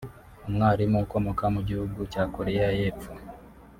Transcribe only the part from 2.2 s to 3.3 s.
Korea y’epfo